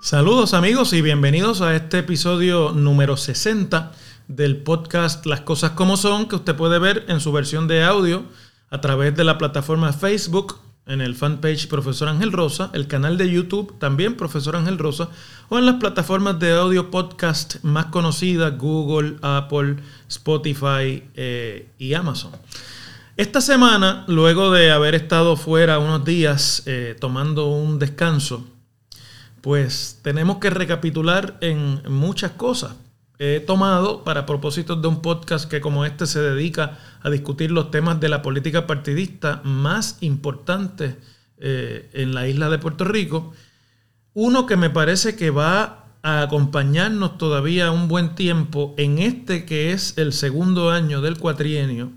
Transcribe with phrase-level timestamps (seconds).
[0.00, 3.92] Saludos amigos y bienvenidos a este episodio número 60
[4.26, 8.24] del podcast Las Cosas como Son que usted puede ver en su versión de audio
[8.70, 10.58] a través de la plataforma Facebook,
[10.88, 15.10] en el fanpage Profesor Ángel Rosa, el canal de YouTube también Profesor Ángel Rosa,
[15.48, 19.76] o en las plataformas de audio podcast más conocidas, Google, Apple,
[20.08, 22.32] Spotify eh, y Amazon.
[23.16, 28.46] Esta semana, luego de haber estado fuera unos días eh, tomando un descanso,
[29.40, 32.72] pues tenemos que recapitular en muchas cosas.
[33.20, 37.72] He tomado para propósitos de un podcast que como este se dedica a discutir los
[37.72, 40.94] temas de la política partidista más importantes
[41.38, 43.32] eh, en la isla de Puerto Rico,
[44.14, 49.72] uno que me parece que va a acompañarnos todavía un buen tiempo en este que
[49.72, 51.90] es el segundo año del cuatrienio,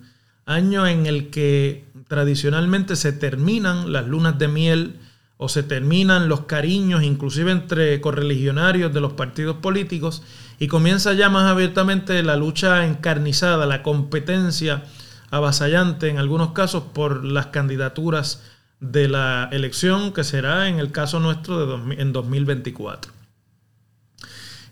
[0.48, 5.00] año en el que tradicionalmente se terminan las lunas de miel,
[5.44, 10.22] o se terminan los cariños, inclusive entre correligionarios de los partidos políticos,
[10.62, 14.84] y comienza ya más abiertamente la lucha encarnizada, la competencia
[15.32, 18.44] avasallante en algunos casos por las candidaturas
[18.80, 23.12] de la elección que será en el caso nuestro de en 2024.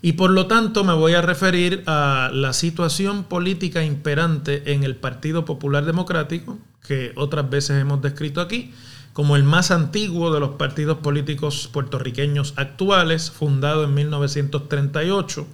[0.03, 4.95] Y por lo tanto me voy a referir a la situación política imperante en el
[4.95, 8.75] Partido Popular Democrático, que otras veces hemos descrito aquí,
[9.11, 15.47] como el más antiguo de los partidos políticos puertorriqueños actuales, fundado en 1938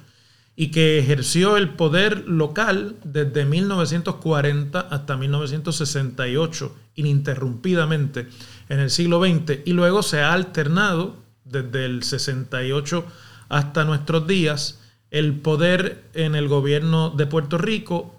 [0.55, 8.27] y que ejerció el poder local desde 1940 hasta 1968 ininterrumpidamente
[8.69, 13.05] en el siglo XX y luego se ha alternado desde el 68
[13.49, 14.81] hasta nuestros días
[15.11, 18.15] el poder en el gobierno de Puerto Rico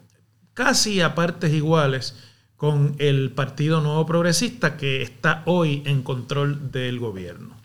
[0.53, 2.17] casi a partes iguales
[2.57, 7.57] con el Partido Nuevo Progresista que está hoy en control del gobierno.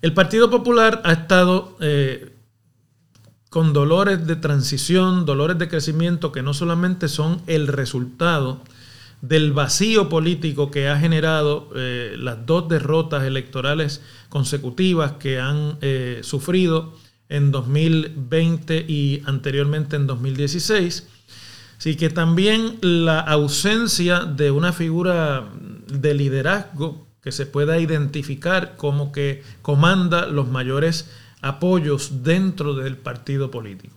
[0.00, 2.32] El Partido Popular ha estado eh,
[3.50, 8.62] con dolores de transición, dolores de crecimiento que no solamente son el resultado
[9.20, 16.20] del vacío político que ha generado eh, las dos derrotas electorales consecutivas que han eh,
[16.22, 16.94] sufrido
[17.28, 21.08] en 2020 y anteriormente en 2016,
[21.78, 25.48] Así que también la ausencia de una figura
[25.86, 31.08] de liderazgo que se pueda identificar como que comanda los mayores
[31.40, 33.96] apoyos dentro del partido político.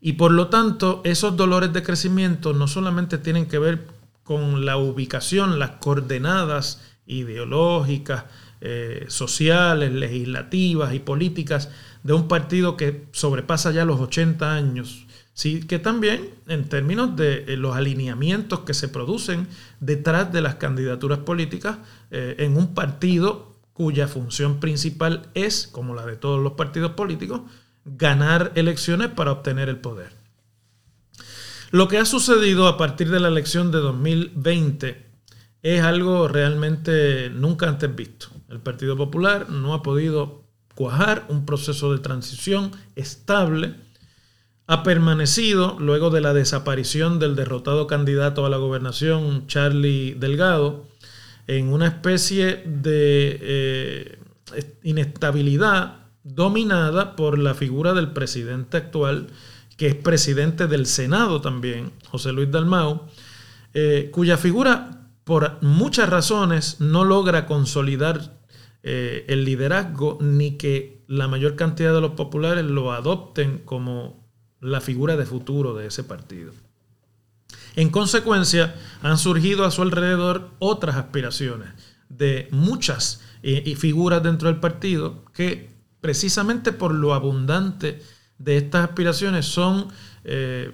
[0.00, 3.86] Y por lo tanto, esos dolores de crecimiento no solamente tienen que ver
[4.22, 8.24] con la ubicación, las coordenadas ideológicas,
[8.60, 11.70] eh, sociales, legislativas y políticas
[12.02, 15.04] de un partido que sobrepasa ya los 80 años
[15.34, 19.48] Sí, que también en términos de eh, los alineamientos que se producen
[19.80, 21.78] detrás de las candidaturas políticas
[22.12, 27.42] eh, en un partido cuya función principal es, como la de todos los partidos políticos,
[27.84, 30.12] ganar elecciones para obtener el poder.
[31.70, 35.06] Lo que ha sucedido a partir de la elección de 2020
[35.62, 38.28] es algo realmente nunca antes visto.
[38.48, 43.74] El Partido Popular no ha podido cuajar un proceso de transición estable
[44.66, 50.86] ha permanecido luego de la desaparición del derrotado candidato a la gobernación, Charlie Delgado,
[51.46, 54.18] en una especie de eh,
[54.82, 59.28] inestabilidad dominada por la figura del presidente actual,
[59.76, 63.02] que es presidente del Senado también, José Luis Dalmau,
[63.74, 68.38] eh, cuya figura por muchas razones no logra consolidar
[68.82, 74.24] eh, el liderazgo ni que la mayor cantidad de los populares lo adopten como
[74.60, 76.52] la figura de futuro de ese partido.
[77.76, 81.70] En consecuencia, han surgido a su alrededor otras aspiraciones
[82.08, 88.02] de muchas eh, figuras dentro del partido que precisamente por lo abundante
[88.38, 89.88] de estas aspiraciones son
[90.24, 90.72] eh,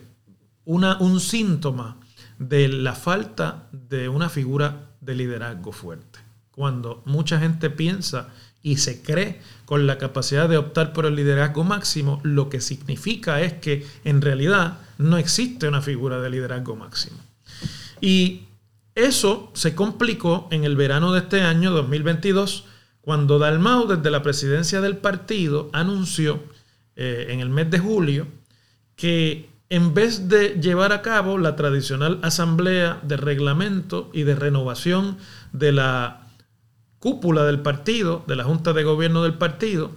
[0.64, 1.98] un síntoma
[2.38, 6.18] de la falta de una figura de liderazgo fuerte.
[6.50, 8.28] Cuando mucha gente piensa
[8.62, 13.40] y se cree con la capacidad de optar por el liderazgo máximo, lo que significa
[13.40, 17.18] es que en realidad no existe una figura de liderazgo máximo.
[18.00, 18.42] Y
[18.94, 22.64] eso se complicó en el verano de este año 2022,
[23.00, 26.42] cuando Dalmau desde la presidencia del partido anunció
[26.96, 28.26] eh, en el mes de julio
[28.96, 35.16] que en vez de llevar a cabo la tradicional asamblea de reglamento y de renovación
[35.52, 36.29] de la
[37.00, 39.90] cúpula del partido, de la Junta de Gobierno del partido,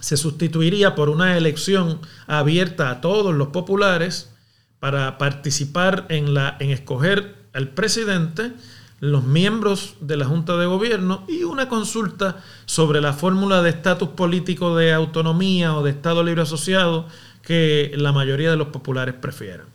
[0.00, 4.34] se sustituiría por una elección abierta a todos los populares
[4.80, 8.52] para participar en, la, en escoger al presidente,
[9.00, 14.10] los miembros de la Junta de Gobierno y una consulta sobre la fórmula de estatus
[14.10, 17.06] político de autonomía o de Estado Libre Asociado
[17.42, 19.66] que la mayoría de los populares prefieran.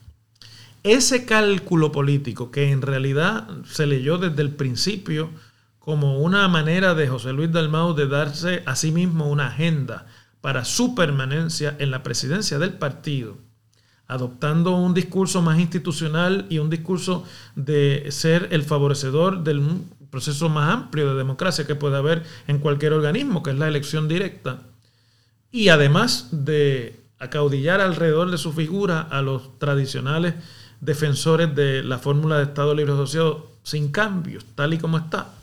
[0.82, 5.30] Ese cálculo político que en realidad se leyó desde el principio
[5.90, 10.06] como una manera de José Luis Dalmau de darse a sí mismo una agenda
[10.40, 13.38] para su permanencia en la presidencia del partido,
[14.06, 17.26] adoptando un discurso más institucional y un discurso
[17.56, 19.64] de ser el favorecedor del
[20.12, 24.08] proceso más amplio de democracia que puede haber en cualquier organismo, que es la elección
[24.08, 24.60] directa,
[25.52, 30.36] y además de acaudillar alrededor de su figura a los tradicionales
[30.82, 35.34] defensores de la fórmula de Estado Libre Asociado sin cambios, tal y como está,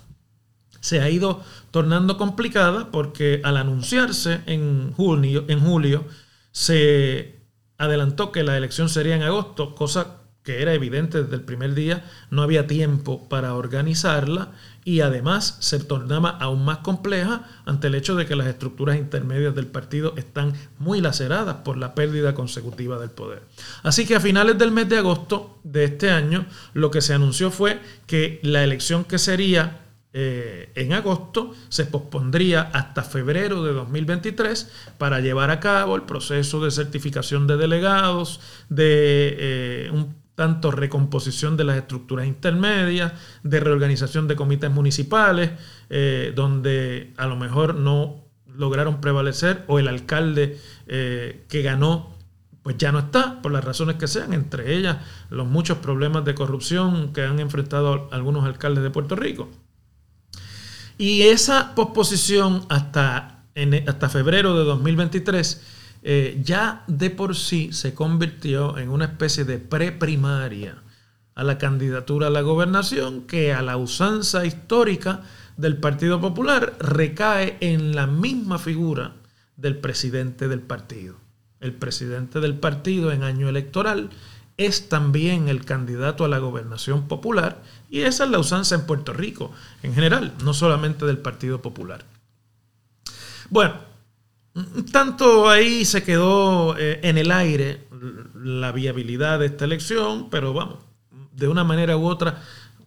[0.86, 1.42] se ha ido
[1.72, 6.04] tornando complicada porque al anunciarse en junio, en julio
[6.52, 7.40] se
[7.76, 12.04] adelantó que la elección sería en agosto, cosa que era evidente desde el primer día,
[12.30, 14.52] no había tiempo para organizarla
[14.84, 19.56] y además se tornaba aún más compleja ante el hecho de que las estructuras intermedias
[19.56, 23.42] del partido están muy laceradas por la pérdida consecutiva del poder.
[23.82, 27.50] Así que a finales del mes de agosto de este año lo que se anunció
[27.50, 29.80] fue que la elección que sería
[30.18, 36.64] eh, en agosto se pospondría hasta febrero de 2023 para llevar a cabo el proceso
[36.64, 38.40] de certificación de delegados,
[38.70, 45.50] de eh, un tanto recomposición de las estructuras intermedias, de reorganización de comités municipales,
[45.90, 52.16] eh, donde a lo mejor no lograron prevalecer o el alcalde que ganó
[52.62, 54.96] pues ya no está, por las razones que sean, entre ellas
[55.28, 59.50] los muchos problemas de corrupción que han enfrentado algunos alcaldes de Puerto Rico.
[60.98, 63.44] Y esa posposición hasta,
[63.86, 65.60] hasta febrero de 2023
[66.08, 70.82] eh, ya de por sí se convirtió en una especie de preprimaria
[71.34, 75.22] a la candidatura a la gobernación que a la usanza histórica
[75.56, 79.14] del Partido Popular recae en la misma figura
[79.56, 81.16] del presidente del partido.
[81.58, 84.10] El presidente del partido en año electoral
[84.56, 89.12] es también el candidato a la gobernación popular y esa es la usanza en Puerto
[89.12, 92.04] Rico en general, no solamente del Partido Popular.
[93.50, 93.74] Bueno,
[94.90, 97.86] tanto ahí se quedó eh, en el aire
[98.34, 100.78] la viabilidad de esta elección, pero vamos,
[101.32, 102.42] de una manera u otra,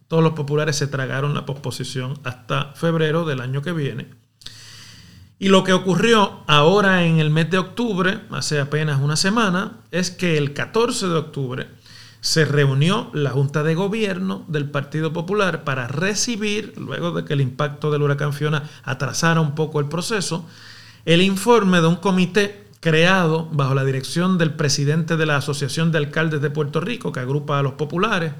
[0.08, 4.08] todos los populares se tragaron la posposición hasta febrero del año que viene.
[5.42, 10.10] Y lo que ocurrió ahora en el mes de octubre, hace apenas una semana, es
[10.10, 11.66] que el 14 de octubre
[12.20, 17.40] se reunió la Junta de Gobierno del Partido Popular para recibir, luego de que el
[17.40, 20.44] impacto del huracán Fiona atrasara un poco el proceso,
[21.06, 25.98] el informe de un comité creado bajo la dirección del presidente de la Asociación de
[25.98, 28.34] Alcaldes de Puerto Rico, que agrupa a los populares,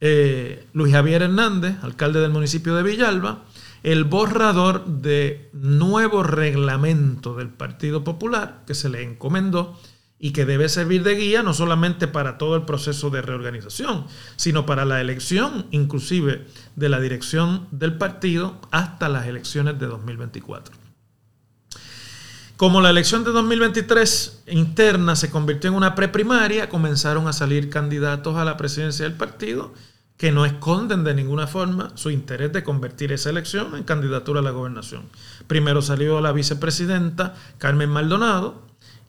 [0.00, 3.44] eh, Luis Javier Hernández, alcalde del municipio de Villalba,
[3.84, 9.78] el borrador de nuevo reglamento del Partido Popular que se le encomendó
[10.18, 14.64] y que debe servir de guía no solamente para todo el proceso de reorganización, sino
[14.64, 16.46] para la elección inclusive
[16.76, 20.74] de la dirección del partido hasta las elecciones de 2024.
[22.56, 28.36] Como la elección de 2023 interna se convirtió en una preprimaria, comenzaron a salir candidatos
[28.38, 29.74] a la presidencia del partido
[30.16, 34.42] que no esconden de ninguna forma su interés de convertir esa elección en candidatura a
[34.42, 35.08] la gobernación.
[35.46, 38.62] Primero salió la vicepresidenta Carmen Maldonado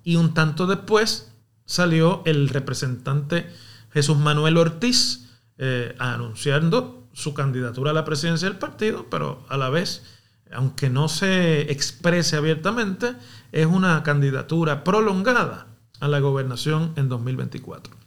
[0.03, 1.31] y un tanto después
[1.65, 3.47] salió el representante
[3.93, 9.69] Jesús Manuel Ortiz eh, anunciando su candidatura a la presidencia del partido, pero a la
[9.69, 10.03] vez
[10.51, 13.15] aunque no se exprese abiertamente,
[13.51, 15.67] es una candidatura prolongada
[15.99, 18.04] a la gobernación en 2024.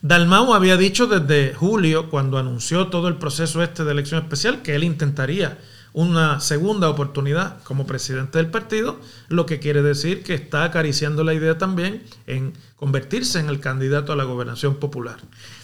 [0.00, 4.74] Dalmau había dicho desde julio, cuando anunció todo el proceso este de elección especial, que
[4.74, 5.58] él intentaría
[5.92, 11.34] una segunda oportunidad como presidente del partido, lo que quiere decir que está acariciando la
[11.34, 15.16] idea también en convertirse en el candidato a la gobernación popular.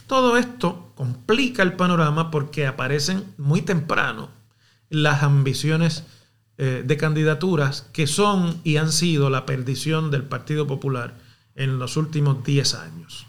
[0.06, 4.30] Todo esto complica el panorama porque aparecen muy temprano
[4.90, 6.04] las ambiciones
[6.58, 11.14] eh, de candidaturas que son y han sido la perdición del Partido Popular
[11.54, 13.26] en los últimos 10 años.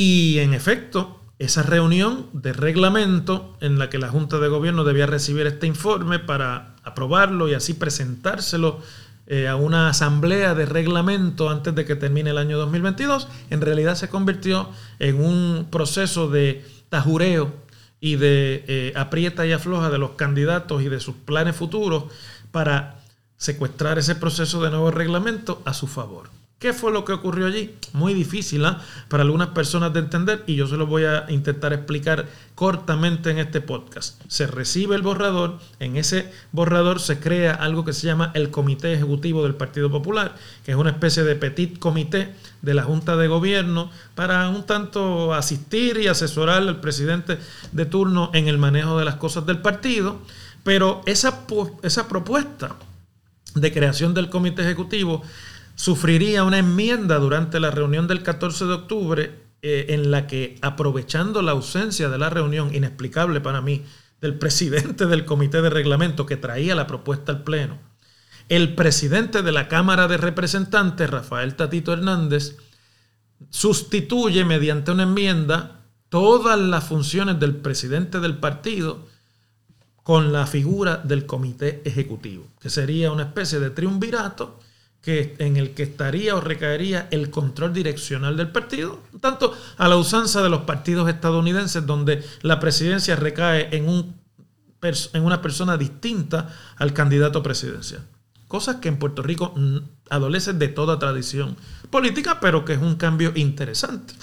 [0.00, 5.06] Y en efecto, esa reunión de reglamento en la que la Junta de Gobierno debía
[5.06, 8.80] recibir este informe para aprobarlo y así presentárselo
[9.26, 13.96] eh, a una asamblea de reglamento antes de que termine el año 2022, en realidad
[13.96, 17.52] se convirtió en un proceso de tajureo
[17.98, 22.04] y de eh, aprieta y afloja de los candidatos y de sus planes futuros
[22.52, 23.00] para
[23.36, 26.37] secuestrar ese proceso de nuevo reglamento a su favor.
[26.58, 27.76] ¿Qué fue lo que ocurrió allí?
[27.92, 28.82] Muy difícil ¿ah?
[29.06, 33.38] para algunas personas de entender y yo se lo voy a intentar explicar cortamente en
[33.38, 34.20] este podcast.
[34.26, 38.92] Se recibe el borrador, en ese borrador se crea algo que se llama el Comité
[38.92, 40.34] Ejecutivo del Partido Popular,
[40.64, 45.34] que es una especie de petit comité de la Junta de Gobierno para un tanto
[45.34, 47.38] asistir y asesorar al presidente
[47.70, 50.18] de turno en el manejo de las cosas del partido,
[50.64, 51.44] pero esa,
[51.84, 52.74] esa propuesta
[53.54, 55.22] de creación del Comité Ejecutivo
[55.78, 61.40] sufriría una enmienda durante la reunión del 14 de octubre eh, en la que, aprovechando
[61.40, 63.84] la ausencia de la reunión, inexplicable para mí,
[64.20, 67.78] del presidente del comité de reglamento que traía la propuesta al Pleno,
[68.48, 72.56] el presidente de la Cámara de Representantes, Rafael Tatito Hernández,
[73.48, 79.06] sustituye mediante una enmienda todas las funciones del presidente del partido
[80.02, 84.58] con la figura del comité ejecutivo, que sería una especie de triunvirato
[85.10, 90.42] en el que estaría o recaería el control direccional del partido, tanto a la usanza
[90.42, 94.14] de los partidos estadounidenses, donde la presidencia recae en, un,
[94.82, 98.02] en una persona distinta al candidato presidencial.
[98.48, 99.54] Cosas que en Puerto Rico
[100.10, 101.56] adolecen de toda tradición
[101.90, 104.14] política, pero que es un cambio interesante.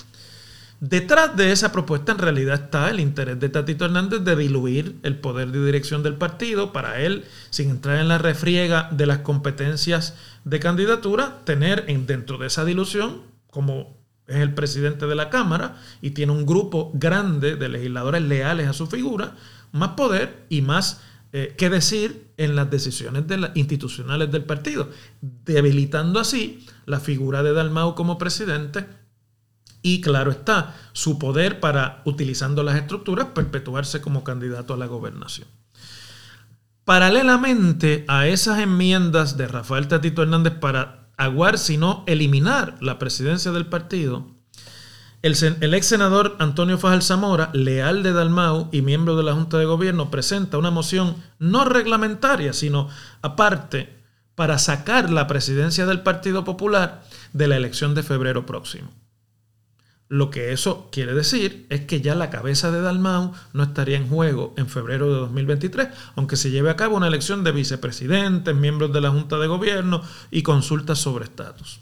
[0.79, 5.17] Detrás de esa propuesta en realidad está el interés de Tatito Hernández de diluir el
[5.17, 10.15] poder de dirección del partido para él, sin entrar en la refriega de las competencias
[10.43, 13.95] de candidatura, tener en, dentro de esa dilución, como
[14.27, 18.73] es el presidente de la Cámara y tiene un grupo grande de legisladores leales a
[18.73, 19.35] su figura,
[19.71, 21.01] más poder y más
[21.31, 24.89] eh, que decir en las decisiones de institucionales del partido,
[25.21, 28.85] debilitando así la figura de Dalmau como presidente
[29.85, 35.47] y claro está, su poder para, utilizando las estructuras, perpetuarse como candidato a la gobernación.
[36.85, 43.67] Paralelamente a esas enmiendas de Rafael Tatito Hernández para aguar, sino eliminar la presidencia del
[43.67, 44.25] partido,
[45.21, 49.59] el, el, ex senador Antonio Fajal Zamora, leal de Dalmau y miembro de la Junta
[49.59, 52.89] de Gobierno, presenta una moción no reglamentaria, sino
[53.21, 54.01] aparte,
[54.33, 58.89] para sacar la presidencia del Partido Popular de la elección de febrero próximo.
[60.07, 64.07] Lo que eso quiere decir es que ya la cabeza de Dalmau no estaría en
[64.07, 68.93] juego en febrero de 2023, aunque se lleve a cabo una elección de vicepresidentes, miembros
[68.93, 71.79] de la Junta de Gobierno y consultas sobre estatus.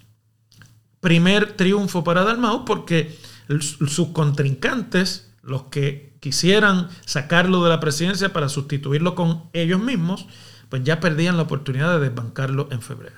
[1.01, 3.17] Primer triunfo para Dalmau porque
[3.59, 10.27] sus contrincantes, los que quisieran sacarlo de la presidencia para sustituirlo con ellos mismos,
[10.69, 13.17] pues ya perdían la oportunidad de desbancarlo en febrero.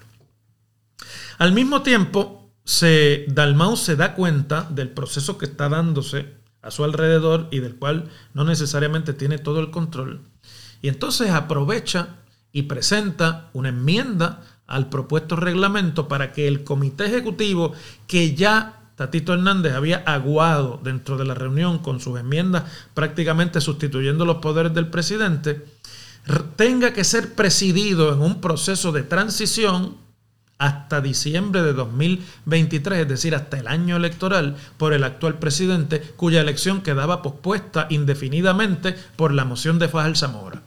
[1.38, 6.84] Al mismo tiempo, se, Dalmau se da cuenta del proceso que está dándose a su
[6.84, 10.22] alrededor y del cual no necesariamente tiene todo el control.
[10.82, 12.18] Y entonces aprovecha
[12.52, 17.74] y presenta una enmienda al propuesto reglamento para que el comité ejecutivo,
[18.08, 24.26] que ya Tatito Hernández había aguado dentro de la reunión con sus enmiendas, prácticamente sustituyendo
[24.26, 25.66] los poderes del presidente,
[26.56, 29.98] tenga que ser presidido en un proceso de transición
[30.58, 36.42] hasta diciembre de 2023, es decir, hasta el año electoral, por el actual presidente, cuya
[36.42, 40.64] elección quedaba pospuesta indefinidamente por la moción de Fajal Zamora.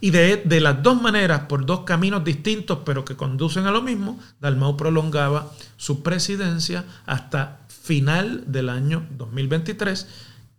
[0.00, 3.82] Y de, de, las dos maneras, por dos caminos distintos, pero que conducen a lo
[3.82, 10.06] mismo, Dalmau prolongaba su presidencia hasta final del año 2023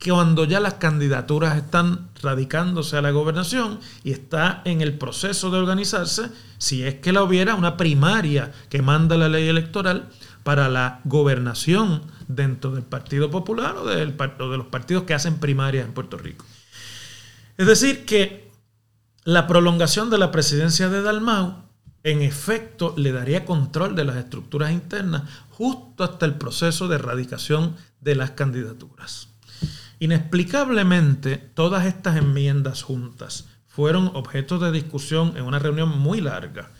[0.03, 5.59] cuando ya las candidaturas están radicándose a la gobernación y está en el proceso de
[5.59, 10.09] organizarse, si es que la hubiera, una primaria que manda la ley electoral
[10.43, 15.39] para la gobernación dentro del Partido Popular o, del, o de los partidos que hacen
[15.39, 16.45] primarias en Puerto Rico.
[17.57, 18.51] Es decir, que
[19.23, 21.63] la prolongación de la presidencia de Dalmau
[22.03, 27.75] en efecto le daría control de las estructuras internas justo hasta el proceso de erradicación
[28.01, 29.32] de las candidaturas.
[30.03, 36.73] Inexplicablemente, todas estas enmiendas juntas fueron objeto de discusión en una reunión muy larga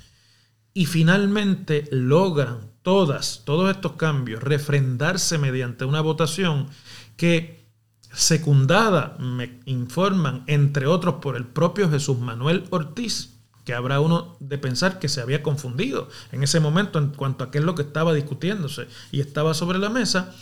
[0.73, 6.67] y finalmente logran todas, todos estos cambios refrendarse mediante una votación
[7.15, 7.65] que,
[8.11, 14.57] secundada, me informan, entre otros por el propio Jesús Manuel Ortiz, que habrá uno de
[14.57, 17.83] pensar que se había confundido en ese momento en cuanto a qué es lo que
[17.83, 20.35] estaba discutiéndose y estaba sobre la mesa,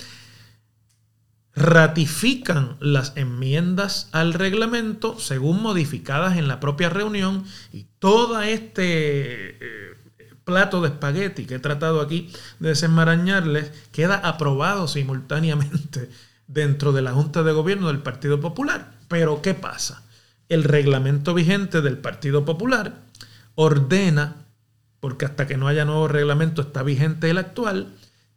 [1.56, 7.44] ratifican las enmiendas al reglamento según modificadas en la propia reunión
[7.74, 9.98] y todo este eh,
[10.46, 16.10] plato de espagueti que he tratado aquí de desenmarañarles queda aprobado simultáneamente
[16.48, 18.94] dentro de la Junta de Gobierno del Partido Popular.
[19.08, 20.04] Pero ¿qué pasa?
[20.50, 23.04] El reglamento vigente del Partido Popular
[23.56, 24.36] ordena
[25.02, 27.88] porque hasta que no haya nuevo reglamento está vigente el actual,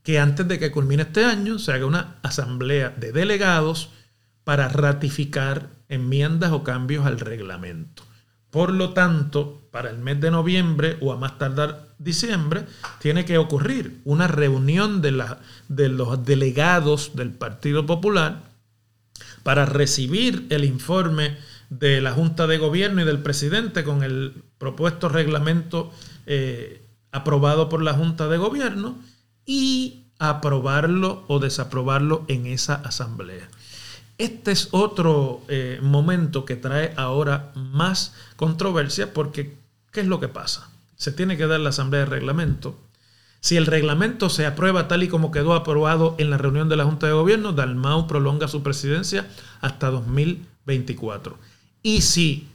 [0.05, 3.89] que antes de que culmine este año se haga una asamblea de delegados
[4.45, 8.05] para ratificar enmiendas o cambios al reglamento.
[8.51, 12.67] Por lo tanto, para el mes de noviembre o a más tardar diciembre,
[13.01, 18.43] tiene que ocurrir una reunión de, la, de los delegados del Partido Popular
[19.43, 21.37] para recibir el informe
[21.71, 25.91] de la Junta de Gobierno y del presidente con el propuesto reglamento
[26.27, 28.99] eh, aprobado por la Junta de Gobierno
[29.47, 33.49] y aprobarlo o desaprobarlo en esa asamblea.
[34.17, 39.57] Este es otro eh, momento que trae ahora más controversia porque
[39.91, 40.71] ¿qué es lo que pasa?
[40.97, 42.79] Se tiene que dar la asamblea de reglamento.
[43.41, 46.85] Si el reglamento se aprueba tal y como quedó aprobado en la reunión de la
[46.85, 49.29] Junta de Gobierno, Dalmau prolonga su presidencia
[49.61, 51.37] hasta 2024.
[51.83, 52.49] Y si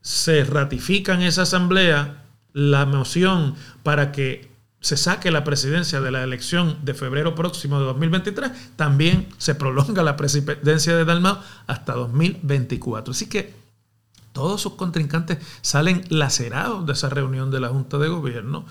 [0.00, 4.49] se ratifica en esa asamblea la moción para que
[4.80, 10.02] se saque la presidencia de la elección de febrero próximo de 2023, también se prolonga
[10.02, 13.12] la presidencia de Dalmau hasta 2024.
[13.12, 13.54] Así que
[14.32, 18.64] todos sus contrincantes salen lacerados de esa reunión de la Junta de Gobierno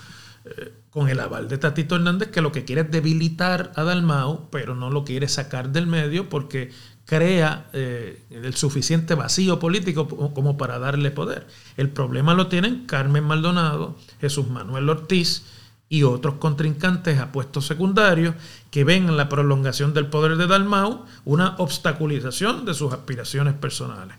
[0.46, 4.50] eh, con el aval de Tatito Hernández, que lo que quiere es debilitar a Dalmau,
[4.50, 6.72] pero no lo quiere sacar del medio porque
[7.06, 11.48] crea eh, el suficiente vacío político como para darle poder.
[11.78, 15.44] El problema lo tienen Carmen Maldonado, Jesús Manuel Ortiz,
[15.90, 18.36] y otros contrincantes a puestos secundarios
[18.70, 24.16] que ven en la prolongación del poder de Dalmau una obstaculización de sus aspiraciones personales.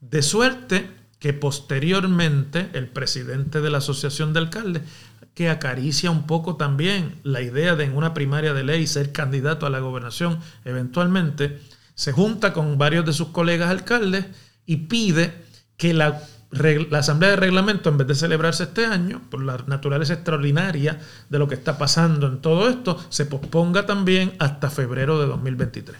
[0.00, 4.82] De suerte que posteriormente el presidente de la Asociación de Alcaldes,
[5.34, 9.66] que acaricia un poco también la idea de en una primaria de ley ser candidato
[9.66, 11.60] a la gobernación eventualmente,
[11.94, 14.26] se junta con varios de sus colegas alcaldes
[14.66, 15.32] y pide
[15.76, 20.12] que la la Asamblea de Reglamento, en vez de celebrarse este año, por la naturaleza
[20.14, 25.26] extraordinaria de lo que está pasando en todo esto, se posponga también hasta febrero de
[25.26, 25.96] 2023.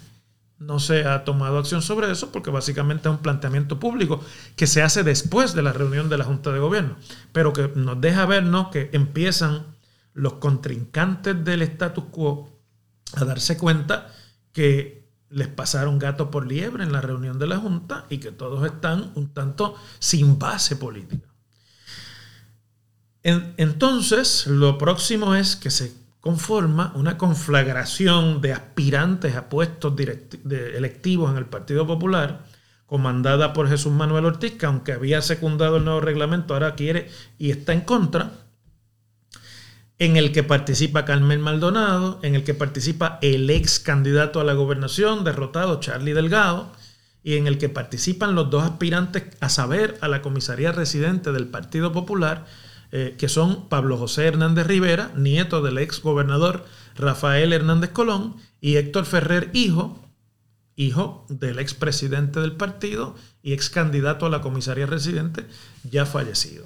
[0.59, 4.23] No se ha tomado acción sobre eso porque básicamente es un planteamiento público
[4.55, 6.95] que se hace después de la reunión de la Junta de Gobierno,
[7.31, 9.65] pero que nos deja vernos que empiezan
[10.13, 12.49] los contrincantes del status quo
[13.15, 14.13] a darse cuenta
[14.53, 15.02] que
[15.33, 19.11] les pasaron gato por liebre en la reunión de la Junta y que todos están
[19.15, 21.27] un tanto sin base política.
[23.23, 29.93] entonces, lo próximo es que se conforma una conflagración de aspirantes a puestos
[30.45, 32.45] electivos en el Partido Popular,
[32.85, 37.51] comandada por Jesús Manuel Ortiz, que aunque había secundado el nuevo reglamento, ahora quiere y
[37.51, 38.42] está en contra
[39.99, 44.53] en el que participa Carmen Maldonado, en el que participa el ex candidato a la
[44.53, 46.71] gobernación derrotado Charlie Delgado,
[47.23, 51.47] y en el que participan los dos aspirantes a saber a la comisaría residente del
[51.47, 52.45] Partido Popular,
[52.91, 58.75] eh, que son Pablo José Hernández Rivera, nieto del ex gobernador Rafael Hernández Colón, y
[58.75, 59.99] Héctor Ferrer, hijo,
[60.75, 65.45] hijo del ex presidente del partido y ex candidato a la comisaría residente,
[65.89, 66.65] ya fallecido.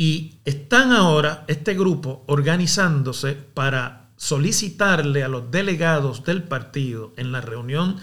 [0.00, 7.40] Y están ahora este grupo organizándose para solicitarle a los delegados del partido en la
[7.40, 7.96] reunión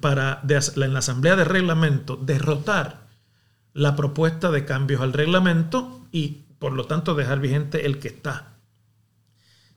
[0.00, 3.08] para en la asamblea de reglamento derrotar
[3.74, 8.54] la propuesta de cambios al reglamento y por lo tanto dejar vigente el que está.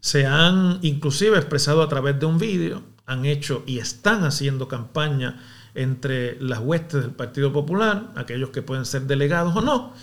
[0.01, 5.41] Se han inclusive expresado a través de un vídeo, han hecho y están haciendo campaña
[5.73, 9.93] entre las huestes del Partido Popular, aquellos que pueden ser delegados o no,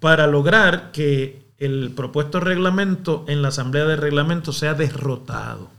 [0.00, 5.70] para lograr que el propuesto reglamento en la Asamblea de Reglamento sea derrotado.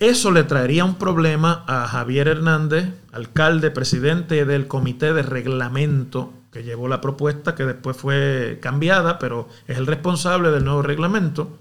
[0.00, 6.62] Eso le traería un problema a Javier Hernández, alcalde, presidente del Comité de Reglamento que
[6.62, 11.58] llevó la propuesta, que después fue cambiada, pero es el responsable del nuevo reglamento.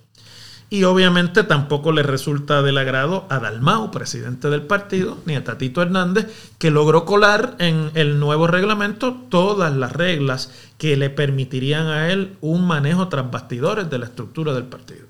[0.70, 5.82] Y obviamente tampoco le resulta del agrado a Dalmau, presidente del partido, ni a Tatito
[5.82, 6.28] Hernández,
[6.58, 12.36] que logró colar en el nuevo reglamento todas las reglas que le permitirían a él
[12.42, 15.08] un manejo tras bastidores de la estructura del partido.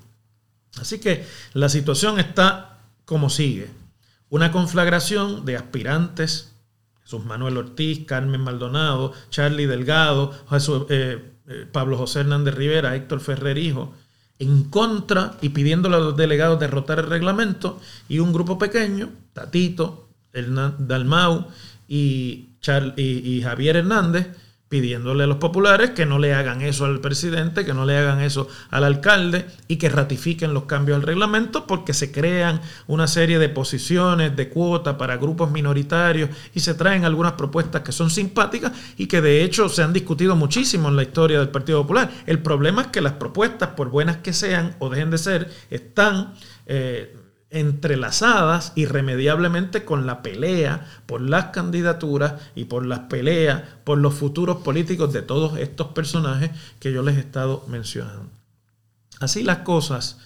[0.80, 3.68] Así que la situación está como sigue.
[4.30, 6.54] Una conflagración de aspirantes,
[7.02, 10.32] Jesús Manuel Ortiz, Carmen Maldonado, Charlie Delgado,
[10.90, 13.94] eh, eh, Pablo José Hernández Rivera, Héctor Ferrer Hijo,
[14.38, 20.08] en contra y pidiéndole a los delegados derrotar el reglamento y un grupo pequeño, Tatito,
[20.32, 21.46] Dalmau
[21.88, 22.50] y,
[22.96, 24.28] y, Javier Hernández,
[24.68, 28.20] pidiéndole a los populares que no le hagan eso al presidente, que no le hagan
[28.20, 33.38] eso al alcalde y que ratifiquen los cambios al reglamento porque se crean una serie
[33.38, 38.72] de posiciones de cuota para grupos minoritarios y se traen algunas propuestas que son simpáticas
[38.96, 42.10] y que de hecho se han discutido muchísimo en la historia del Partido Popular.
[42.26, 46.34] El problema es que las propuestas, por buenas que sean o dejen de ser, están...
[46.66, 47.14] Eh,
[47.50, 54.58] entrelazadas irremediablemente con la pelea por las candidaturas y por las peleas por los futuros
[54.58, 58.30] políticos de todos estos personajes que yo les he estado mencionando.
[59.20, 60.18] Así las cosas,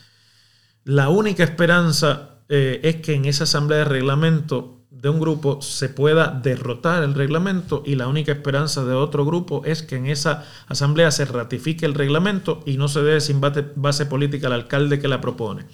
[0.84, 5.88] la única esperanza eh, es que en esa asamblea de reglamento de un grupo se
[5.88, 10.44] pueda derrotar el reglamento y la única esperanza de otro grupo es que en esa
[10.68, 15.08] asamblea se ratifique el reglamento y no se dé sin base política al alcalde que
[15.08, 15.64] la propone.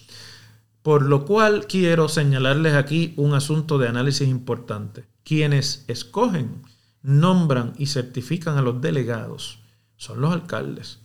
[0.89, 5.07] Por lo cual quiero señalarles aquí un asunto de análisis importante.
[5.23, 6.63] Quienes escogen,
[7.03, 9.63] nombran y certifican a los delegados
[9.97, 11.01] son los alcaldes.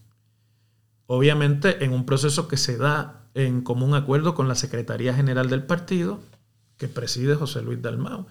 [1.05, 5.65] Obviamente en un proceso que se da en común acuerdo con la Secretaría General del
[5.65, 6.21] partido
[6.77, 8.27] que preside José Luis Dalmau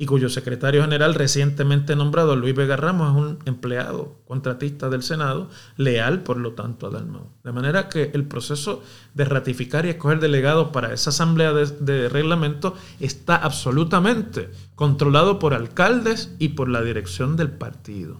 [0.00, 5.50] y cuyo secretario general recientemente nombrado, Luis Vega Ramos, es un empleado contratista del Senado,
[5.76, 7.26] leal por lo tanto a Dalmau.
[7.44, 8.82] De manera que el proceso
[9.12, 15.52] de ratificar y escoger delegados para esa asamblea de, de reglamento está absolutamente controlado por
[15.52, 18.16] alcaldes y por la dirección del partido.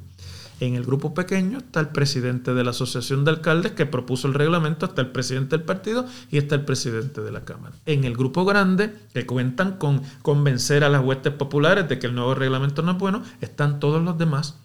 [0.61, 4.35] En el grupo pequeño está el presidente de la Asociación de Alcaldes que propuso el
[4.35, 7.75] reglamento, está el presidente del partido y está el presidente de la Cámara.
[7.87, 12.15] En el grupo grande, que cuentan con convencer a las huestes populares de que el
[12.15, 14.59] nuevo reglamento no es bueno, están todos los demás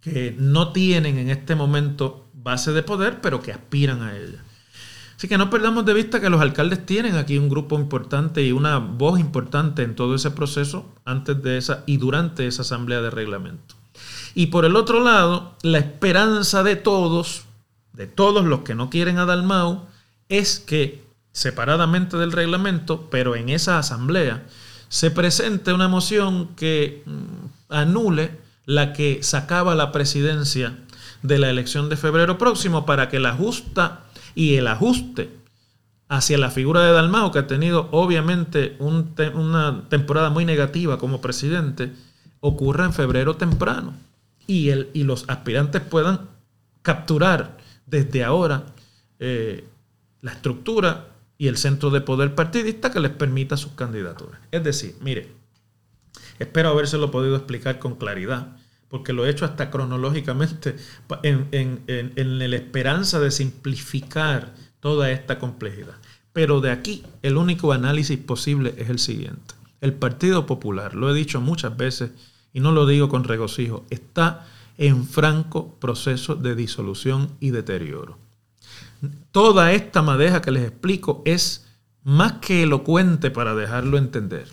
[0.00, 4.42] que no tienen en este momento base de poder, pero que aspiran a ella.
[5.16, 8.52] Así que no perdamos de vista que los alcaldes tienen aquí un grupo importante y
[8.52, 13.10] una voz importante en todo ese proceso antes de esa y durante esa asamblea de
[13.10, 13.81] reglamento.
[14.34, 17.44] Y por el otro lado, la esperanza de todos,
[17.92, 19.86] de todos los que no quieren a Dalmau,
[20.28, 24.44] es que separadamente del reglamento, pero en esa asamblea,
[24.88, 30.78] se presente una moción que mm, anule la que sacaba la presidencia
[31.22, 35.30] de la elección de febrero próximo para que la justa y el ajuste
[36.08, 41.92] hacia la figura de Dalmau, que ha tenido obviamente una temporada muy negativa como presidente,
[42.40, 43.94] ocurra en febrero temprano
[44.46, 46.28] y, el, y los aspirantes puedan
[46.82, 48.66] capturar desde ahora
[49.18, 49.64] eh,
[50.20, 54.40] la estructura y el centro de poder partidista que les permita sus candidaturas.
[54.50, 55.32] Es decir, mire,
[56.38, 58.56] espero habérselo podido explicar con claridad,
[58.88, 60.76] porque lo he hecho hasta cronológicamente
[61.22, 61.48] en,
[61.86, 65.94] en la esperanza de simplificar toda esta complejidad.
[66.32, 69.54] Pero de aquí el único análisis posible es el siguiente.
[69.80, 72.10] El Partido Popular, lo he dicho muchas veces,
[72.52, 74.46] y no lo digo con regocijo, está
[74.78, 78.18] en franco proceso de disolución y deterioro.
[79.30, 81.66] Toda esta madeja que les explico es
[82.04, 84.48] más que elocuente para dejarlo entender.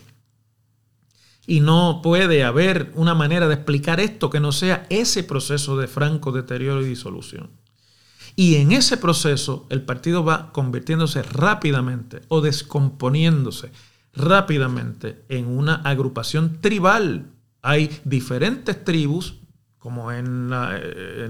[1.46, 5.88] Y no puede haber una manera de explicar esto que no sea ese proceso de
[5.88, 7.50] franco deterioro y disolución.
[8.36, 13.72] Y en ese proceso el partido va convirtiéndose rápidamente o descomponiéndose
[14.14, 17.26] rápidamente en una agrupación tribal
[17.62, 19.36] hay diferentes tribus,
[19.78, 20.80] como en la,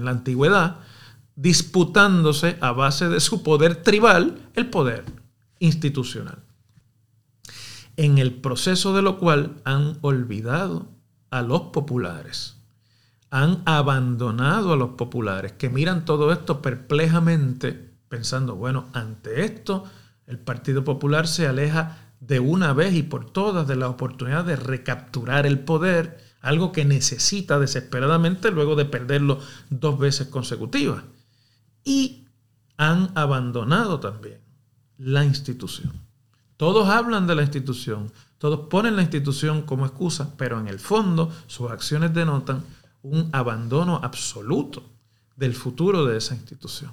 [0.07, 0.79] antigüedad,
[1.35, 5.05] disputándose a base de su poder tribal el poder
[5.59, 6.43] institucional.
[7.97, 10.89] En el proceso de lo cual han olvidado
[11.29, 12.57] a los populares,
[13.29, 19.85] han abandonado a los populares, que miran todo esto perplejamente, pensando, bueno, ante esto
[20.27, 24.55] el Partido Popular se aleja de una vez y por todas de la oportunidad de
[24.55, 31.03] recapturar el poder, algo que necesita desesperadamente luego de perderlo dos veces consecutivas.
[31.83, 32.27] Y
[32.77, 34.39] han abandonado también
[34.97, 35.91] la institución.
[36.57, 41.31] Todos hablan de la institución, todos ponen la institución como excusa, pero en el fondo
[41.47, 42.63] sus acciones denotan
[43.01, 44.83] un abandono absoluto
[45.35, 46.91] del futuro de esa institución.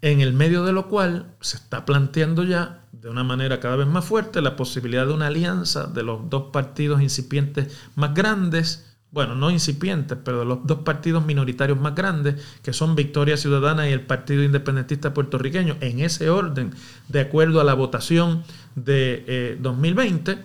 [0.00, 3.86] En el medio de lo cual se está planteando ya de una manera cada vez
[3.86, 9.34] más fuerte la posibilidad de una alianza de los dos partidos incipientes más grandes, bueno,
[9.34, 13.92] no incipientes, pero de los dos partidos minoritarios más grandes, que son Victoria Ciudadana y
[13.92, 16.74] el Partido Independentista Puertorriqueño, en ese orden,
[17.08, 20.38] de acuerdo a la votación de 2020, eh,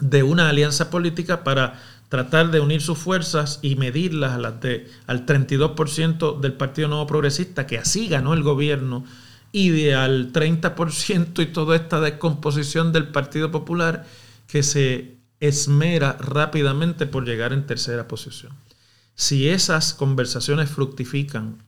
[0.00, 4.90] de una alianza política para tratar de unir sus fuerzas y medirlas a las de,
[5.06, 9.04] al 32% del Partido Nuevo Progresista, que así ganó el gobierno
[9.56, 14.04] y al 30% y toda esta descomposición del Partido Popular
[14.46, 18.52] que se esmera rápidamente por llegar en tercera posición.
[19.14, 21.62] si esas conversaciones fructifican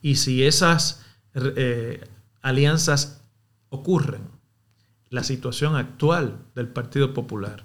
[0.00, 2.04] y si esas eh,
[2.42, 3.22] alianzas
[3.70, 4.22] ocurren,
[5.10, 7.64] la situación actual del Partido Popular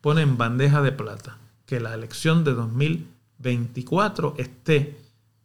[0.00, 4.98] pone en bandeja de plata que la elección de 2024 esté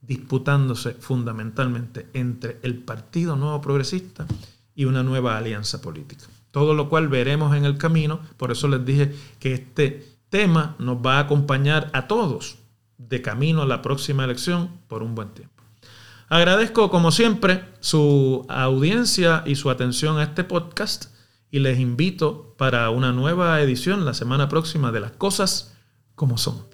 [0.08, 4.26] disputándose fundamentalmente entre el Partido Nuevo Progresista
[4.74, 6.26] y una nueva alianza política.
[6.52, 10.98] Todo lo cual veremos en el camino, por eso les dije que este tema nos
[10.98, 12.58] va a acompañar a todos
[12.98, 15.64] de camino a la próxima elección por un buen tiempo.
[16.30, 21.06] Agradezco como siempre su audiencia y su atención a este podcast
[21.52, 25.74] y les invito para una nueva edición la semana próxima de las cosas
[26.16, 26.67] como son.